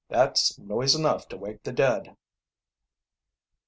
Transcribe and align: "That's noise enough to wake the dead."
"That's 0.09 0.57
noise 0.57 0.95
enough 0.95 1.27
to 1.29 1.37
wake 1.37 1.61
the 1.61 1.71
dead." 1.71 2.17